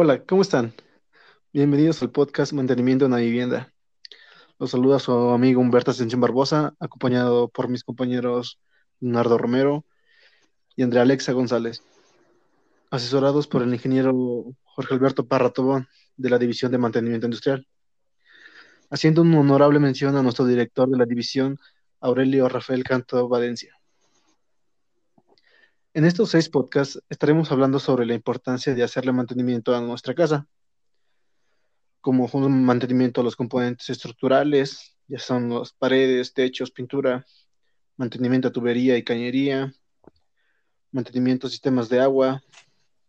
Hola, 0.00 0.22
¿cómo 0.24 0.42
están? 0.42 0.74
Bienvenidos 1.52 2.00
al 2.02 2.12
podcast 2.12 2.52
Mantenimiento 2.52 3.06
en 3.06 3.10
la 3.10 3.16
Vivienda. 3.16 3.72
Los 4.60 4.70
saluda 4.70 5.00
su 5.00 5.10
amigo 5.10 5.60
Humberto 5.60 5.90
Ascensión 5.90 6.20
Barbosa, 6.20 6.72
acompañado 6.78 7.48
por 7.48 7.68
mis 7.68 7.82
compañeros 7.82 8.60
Leonardo 9.00 9.38
Romero 9.38 9.84
y 10.76 10.84
Andrea 10.84 11.02
Alexa 11.02 11.32
González, 11.32 11.82
asesorados 12.92 13.48
por 13.48 13.64
el 13.64 13.74
ingeniero 13.74 14.44
Jorge 14.62 14.94
Alberto 14.94 15.26
Parra 15.26 15.50
Tobón, 15.50 15.88
de 16.16 16.30
la 16.30 16.38
División 16.38 16.70
de 16.70 16.78
Mantenimiento 16.78 17.26
Industrial, 17.26 17.66
haciendo 18.90 19.22
una 19.22 19.40
honorable 19.40 19.80
mención 19.80 20.14
a 20.14 20.22
nuestro 20.22 20.46
director 20.46 20.88
de 20.88 20.96
la 20.96 21.06
división, 21.06 21.58
Aurelio 21.98 22.48
Rafael 22.48 22.84
Canto 22.84 23.26
Valencia. 23.26 23.77
En 25.94 26.04
estos 26.04 26.30
seis 26.30 26.50
podcasts 26.50 27.02
estaremos 27.08 27.50
hablando 27.50 27.78
sobre 27.78 28.04
la 28.04 28.12
importancia 28.12 28.74
de 28.74 28.82
hacerle 28.82 29.12
mantenimiento 29.12 29.74
a 29.74 29.80
nuestra 29.80 30.14
casa, 30.14 30.46
como 32.02 32.28
un 32.30 32.64
mantenimiento 32.64 33.22
a 33.22 33.24
los 33.24 33.36
componentes 33.36 33.88
estructurales, 33.88 34.96
ya 35.08 35.18
son 35.18 35.48
las 35.48 35.72
paredes, 35.72 36.34
techos, 36.34 36.70
pintura, 36.70 37.24
mantenimiento 37.96 38.48
a 38.48 38.52
tubería 38.52 38.98
y 38.98 39.02
cañería, 39.02 39.72
mantenimiento 40.92 41.46
a 41.46 41.50
sistemas 41.50 41.88
de 41.88 42.00
agua, 42.00 42.42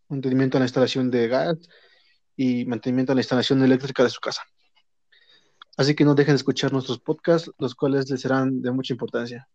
mantenimiento 0.08 0.56
a 0.56 0.60
la 0.60 0.66
instalación 0.66 1.10
de 1.10 1.28
gas 1.28 1.58
y 2.34 2.64
mantenimiento 2.64 3.12
a 3.12 3.14
la 3.14 3.20
instalación 3.20 3.62
eléctrica 3.62 4.02
de 4.02 4.10
su 4.10 4.20
casa. 4.20 4.42
Así 5.76 5.94
que 5.94 6.04
no 6.04 6.14
dejen 6.14 6.32
de 6.32 6.36
escuchar 6.36 6.72
nuestros 6.72 6.98
podcasts, 6.98 7.50
los 7.58 7.74
cuales 7.74 8.10
les 8.10 8.22
serán 8.22 8.62
de 8.62 8.72
mucha 8.72 8.94
importancia. 8.94 9.48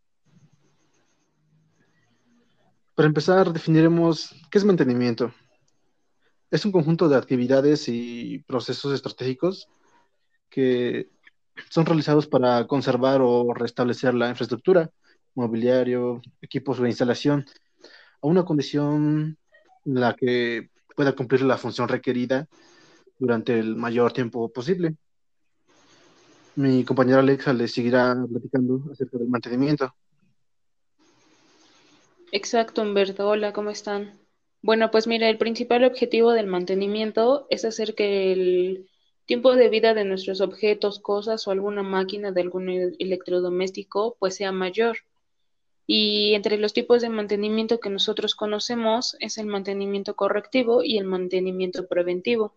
Para 2.95 3.07
empezar, 3.09 3.51
definiremos 3.51 4.33
qué 4.49 4.57
es 4.57 4.63
mantenimiento. 4.63 5.33
Es 6.49 6.63
un 6.63 6.71
conjunto 6.71 7.09
de 7.09 7.17
actividades 7.17 7.89
y 7.89 8.39
procesos 8.47 8.93
estratégicos 8.93 9.67
que 10.49 11.09
son 11.69 11.85
realizados 11.85 12.25
para 12.25 12.65
conservar 12.67 13.19
o 13.21 13.53
restablecer 13.53 14.13
la 14.13 14.29
infraestructura, 14.29 14.91
mobiliario, 15.33 16.21
equipos 16.41 16.79
o 16.79 16.87
instalación 16.87 17.45
a 18.21 18.27
una 18.27 18.45
condición 18.45 19.37
en 19.83 19.99
la 19.99 20.15
que 20.15 20.69
pueda 20.95 21.13
cumplir 21.13 21.41
la 21.41 21.57
función 21.57 21.89
requerida 21.89 22.47
durante 23.19 23.59
el 23.59 23.75
mayor 23.75 24.13
tiempo 24.13 24.47
posible. 24.53 24.95
Mi 26.55 26.85
compañera 26.85 27.19
Alexa 27.19 27.51
les 27.51 27.73
seguirá 27.73 28.15
platicando 28.31 28.89
acerca 28.89 29.17
del 29.17 29.27
mantenimiento. 29.27 29.93
Exacto, 32.31 32.81
Humberto. 32.81 33.27
Hola, 33.27 33.53
¿cómo 33.53 33.69
están? 33.69 34.19
Bueno, 34.61 34.91
pues 34.91 35.07
mira, 35.07 35.29
el 35.29 35.37
principal 35.37 35.83
objetivo 35.83 36.31
del 36.33 36.47
mantenimiento 36.47 37.47
es 37.49 37.65
hacer 37.65 37.95
que 37.95 38.31
el 38.31 38.89
tiempo 39.25 39.55
de 39.55 39.69
vida 39.69 39.93
de 39.93 40.05
nuestros 40.05 40.41
objetos, 40.41 40.99
cosas 40.99 41.47
o 41.47 41.51
alguna 41.51 41.83
máquina 41.83 42.31
de 42.31 42.41
algún 42.41 42.69
electrodoméstico 42.99 44.17
pues 44.19 44.35
sea 44.35 44.51
mayor. 44.51 44.97
Y 45.87 46.33
entre 46.33 46.57
los 46.57 46.73
tipos 46.73 47.01
de 47.01 47.09
mantenimiento 47.09 47.79
que 47.79 47.89
nosotros 47.89 48.35
conocemos 48.35 49.15
es 49.19 49.37
el 49.37 49.45
mantenimiento 49.45 50.15
correctivo 50.15 50.83
y 50.83 50.97
el 50.97 51.05
mantenimiento 51.05 51.87
preventivo. 51.87 52.53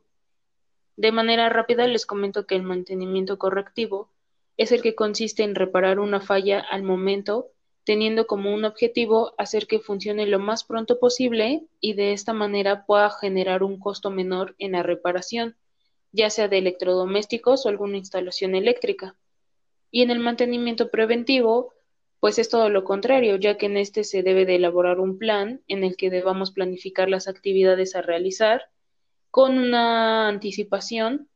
De 0.97 1.13
manera 1.13 1.49
rápida 1.49 1.87
les 1.87 2.07
comento 2.07 2.47
que 2.47 2.57
el 2.57 2.63
mantenimiento 2.63 3.39
correctivo 3.39 4.11
es 4.57 4.73
el 4.73 4.83
que 4.83 4.95
consiste 4.95 5.43
en 5.43 5.55
reparar 5.55 6.01
una 6.01 6.21
falla 6.21 6.61
al 6.61 6.83
momento 6.83 7.51
teniendo 7.89 8.27
como 8.27 8.53
un 8.53 8.67
objetivo 8.67 9.33
hacer 9.39 9.67
que 9.67 9.81
funcione 9.81 10.27
lo 10.27 10.39
más 10.39 10.63
pronto 10.63 10.99
posible 10.99 11.63
y 11.81 11.95
de 11.95 12.13
esta 12.13 12.35
manera 12.35 12.85
pueda 12.85 13.09
generar 13.09 13.63
un 13.63 13.79
costo 13.79 14.11
menor 14.11 14.55
en 14.59 14.73
la 14.73 14.83
reparación, 14.83 15.57
ya 16.13 16.29
sea 16.29 16.49
de 16.49 16.59
electrodomésticos 16.59 17.65
o 17.65 17.71
alguna 17.71 17.97
instalación 17.97 18.55
eléctrica. 18.55 19.17
Y 19.91 20.03
en 20.03 20.11
el 20.11 20.19
mantenimiento 20.19 20.91
preventivo, 20.91 21.73
pues 22.21 22.39
es 22.39 22.51
todo 22.51 22.69
lo 22.69 22.85
contrario, 22.85 23.37
ya 23.37 23.57
que 23.57 23.65
en 23.65 23.79
este 23.79 24.05
se 24.05 24.23
debe 24.23 24.45
de 24.45 24.57
elaborar 24.57 25.01
un 25.01 25.17
plan 25.17 25.63
en 25.67 25.83
el 25.83 25.97
que 25.97 26.11
debamos 26.11 26.51
planificar 26.51 27.09
las 27.09 27.27
actividades 27.27 27.97
a 27.97 28.03
realizar 28.03 28.65
con 29.31 29.57
una 29.57 30.29
anticipación 30.29 31.31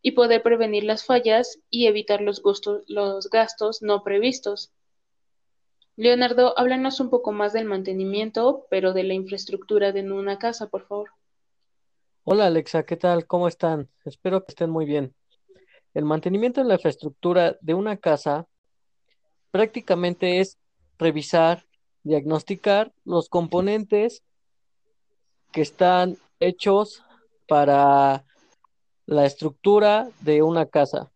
y 0.00 0.12
poder 0.12 0.42
prevenir 0.42 0.84
las 0.84 1.04
fallas 1.04 1.60
y 1.68 1.86
evitar 1.86 2.22
los, 2.22 2.40
los 2.86 3.28
gastos 3.28 3.82
no 3.82 4.02
previstos. 4.02 4.72
Leonardo, 5.98 6.56
háblanos 6.56 7.00
un 7.00 7.10
poco 7.10 7.32
más 7.32 7.52
del 7.52 7.64
mantenimiento, 7.64 8.68
pero 8.70 8.92
de 8.92 9.02
la 9.02 9.14
infraestructura 9.14 9.90
de 9.90 10.08
una 10.12 10.38
casa, 10.38 10.68
por 10.68 10.86
favor. 10.86 11.10
Hola 12.22 12.46
Alexa, 12.46 12.84
¿qué 12.84 12.96
tal? 12.96 13.26
¿Cómo 13.26 13.48
están? 13.48 13.88
Espero 14.04 14.44
que 14.44 14.52
estén 14.52 14.70
muy 14.70 14.86
bien. 14.86 15.12
El 15.94 16.04
mantenimiento 16.04 16.60
de 16.60 16.68
la 16.68 16.74
infraestructura 16.74 17.58
de 17.60 17.74
una 17.74 17.96
casa 17.96 18.46
prácticamente 19.50 20.38
es 20.38 20.56
revisar, 21.00 21.64
diagnosticar 22.04 22.92
los 23.04 23.28
componentes 23.28 24.22
que 25.50 25.62
están 25.62 26.16
hechos 26.38 27.02
para 27.48 28.24
la 29.04 29.26
estructura 29.26 30.10
de 30.20 30.42
una 30.42 30.66
casa. 30.66 31.10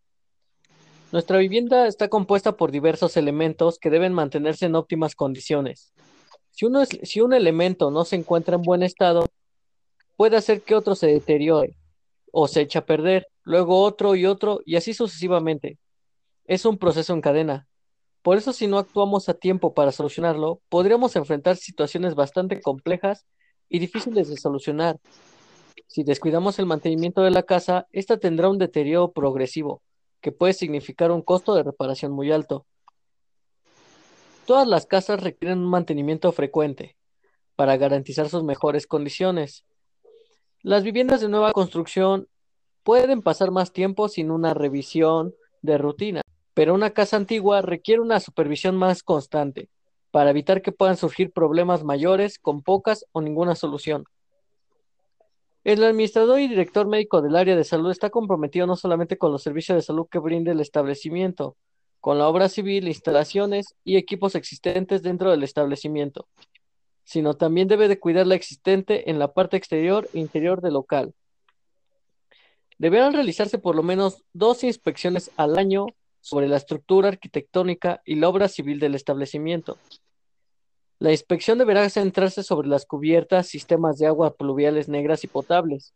Nuestra 1.13 1.37
vivienda 1.37 1.89
está 1.89 2.09
compuesta 2.09 2.57
por 2.57 2.71
diversos 2.71 3.19
elementos 3.19 3.79
que 3.79 3.91
deben 3.91 4.15
mantenerse 4.15 4.65
en 4.65 4.75
óptimas 4.75 5.15
condiciones. 5.15 5.93
Si, 6.53 6.65
uno 6.65 6.87
si 6.87 7.21
un 7.21 7.35
elemento 7.35 7.91
no 7.91 8.07
se 8.07 8.17
encuentra 8.17 8.57
en 8.57 8.63
buen 8.63 8.83
estado, 8.83 9.29
puede 10.17 10.39
hacer 10.39 10.63
que 10.63 10.75
otro 10.75 10.95
se 10.95 11.09
deteriore 11.09 11.77
o 12.33 12.49
se 12.49 12.63
eche 12.63 12.79
a 12.79 12.87
perder, 12.87 13.27
luego 13.43 13.83
otro 13.83 14.15
y 14.15 14.25
otro 14.25 14.61
y 14.65 14.77
así 14.77 14.95
sucesivamente. 14.95 15.79
Es 16.47 16.65
un 16.65 16.79
proceso 16.79 17.13
en 17.13 17.21
cadena. 17.21 17.69
Por 18.23 18.39
eso 18.39 18.55
si 18.55 18.67
no 18.67 18.79
actuamos 18.79 19.29
a 19.29 19.35
tiempo 19.35 19.75
para 19.75 19.93
solucionarlo, 19.93 20.63
podríamos 20.71 21.15
enfrentar 21.15 21.59
situaciones 21.59 22.15
bastante 22.15 22.59
complejas 22.63 23.27
y 23.69 23.81
difíciles 23.81 24.31
de 24.31 24.39
solucionar. 24.39 24.99
Si 25.89 26.05
descuidamos 26.05 26.59
el 26.59 26.65
mantenimiento 26.65 27.21
de 27.21 27.33
la 27.33 27.43
casa, 27.43 27.87
ésta 27.93 28.17
tendrá 28.17 28.49
un 28.49 28.57
deterioro 28.57 29.13
progresivo, 29.13 29.83
que 30.23 30.33
puede 30.33 30.55
significar 30.55 31.11
un 31.11 31.21
costo 31.21 31.55
de 31.55 31.65
reparación 31.65 32.13
muy 32.13 32.33
alto. 32.33 32.65
Todas 34.47 34.67
las 34.67 34.87
casas 34.87 35.23
requieren 35.23 35.59
un 35.59 35.69
mantenimiento 35.69 36.33
frecuente 36.33 36.97
para 37.57 37.77
garantizar 37.77 38.29
sus 38.29 38.43
mejores 38.45 38.87
condiciones. 38.87 39.65
Las 40.63 40.85
viviendas 40.85 41.21
de 41.21 41.29
nueva 41.29 41.53
construcción 41.53 42.29
pueden 42.85 43.21
pasar 43.21 43.51
más 43.51 43.73
tiempo 43.73 44.09
sin 44.09 44.31
una 44.31 44.55
revisión 44.55 45.35
de 45.61 45.77
rutina, 45.77 46.23
pero 46.55 46.75
una 46.75 46.91
casa 46.91 47.17
antigua 47.17 47.61
requiere 47.61 48.01
una 48.01 48.21
supervisión 48.21 48.77
más 48.77 49.03
constante 49.03 49.69
para 50.11 50.31
evitar 50.31 50.63
que 50.63 50.73
puedan 50.73 50.97
surgir 50.97 51.33
problemas 51.33 51.85
mayores 51.85 52.39
con 52.39 52.63
pocas 52.63 53.07
o 53.13 53.21
ninguna 53.21 53.55
solución. 53.55 54.05
El 55.65 55.85
administrador 55.85 56.41
y 56.41 56.49
director 56.49 56.89
médico 56.89 57.23
del 57.23 57.37
área 57.37 57.55
de 57.55 57.63
salud 57.63 57.93
está 57.93 58.11
comprometido 58.11 58.67
no 58.67 58.75
solamente 58.75 59.17
con 59.17 59.31
los 59.31 59.45
servicios 59.45 59.77
de 59.77 59.83
salud 59.83 60.09
que 60.11 60.19
brinda 60.19 60.51
el 60.51 60.59
establecimiento, 60.59 61.57
con 62.01 62.19
la 62.19 62.27
obra 62.27 62.49
civil, 62.49 62.89
instalaciones 62.89 63.77
y 63.85 63.97
equipos 63.97 64.35
existentes 64.35 65.05
dentro 65.05 65.31
del 65.31 65.45
establecimiento, 65.45 66.27
sino 67.05 67.35
también 67.35 67.69
debe 67.69 67.87
de 67.87 68.01
cuidar 68.01 68.27
la 68.27 68.35
existente 68.35 69.09
en 69.09 69.21
la 69.21 69.33
parte 69.35 69.57
exterior 69.57 70.09
e 70.13 70.19
interior 70.19 70.63
del 70.63 70.73
local. 70.73 71.15
Deberán 72.79 73.13
realizarse 73.13 73.59
por 73.59 73.77
lo 73.77 73.85
menos 73.85 74.25
dos 74.33 74.65
inspecciones 74.65 75.31
al 75.37 75.57
año 75.57 75.87
sobre 76.21 76.49
la 76.49 76.57
estructura 76.57 77.07
arquitectónica 77.07 78.03
y 78.05 78.17
la 78.17 78.29
obra 78.29 78.49
civil 78.49 78.81
del 78.81 78.97
establecimiento, 78.97 79.79
la 81.03 81.11
inspección 81.11 81.59
deberá 81.59 81.91
centrarse 81.91 82.45
sobre 82.45 82.69
las 82.69 82.87
cubiertas, 82.87 83.49
sistemas 83.49 83.99
de 83.99 84.07
agua 84.07 84.37
pluviales 84.37 84.89
negras 84.89 85.25
y 85.25 85.27
potables, 85.27 85.95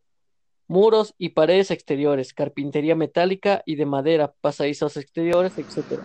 muros 0.66 1.14
y 1.16 1.28
paredes 1.28 1.70
exteriores, 1.70 2.34
carpintería 2.34 2.96
metálica 2.96 3.62
y 3.64 3.76
de 3.76 3.86
madera, 3.86 4.34
pasadizos 4.40 4.96
exteriores, 4.96 5.56
etc. 5.58 6.00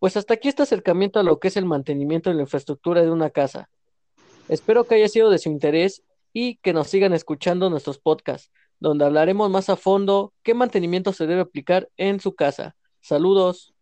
Pues 0.00 0.16
hasta 0.16 0.34
aquí 0.34 0.48
este 0.48 0.64
acercamiento 0.64 1.20
a 1.20 1.22
lo 1.22 1.38
que 1.38 1.46
es 1.46 1.56
el 1.56 1.66
mantenimiento 1.66 2.30
de 2.30 2.34
la 2.34 2.42
infraestructura 2.42 3.02
de 3.02 3.12
una 3.12 3.30
casa. 3.30 3.70
Espero 4.48 4.82
que 4.82 4.96
haya 4.96 5.08
sido 5.08 5.30
de 5.30 5.38
su 5.38 5.48
interés 5.48 6.02
y 6.32 6.56
que 6.56 6.72
nos 6.72 6.88
sigan 6.88 7.12
escuchando 7.12 7.70
nuestros 7.70 8.00
podcasts, 8.00 8.50
donde 8.80 9.04
hablaremos 9.04 9.50
más 9.50 9.68
a 9.68 9.76
fondo 9.76 10.32
qué 10.42 10.52
mantenimiento 10.52 11.12
se 11.12 11.28
debe 11.28 11.42
aplicar 11.42 11.88
en 11.96 12.18
su 12.18 12.34
casa. 12.34 12.74
Saludos. 13.00 13.72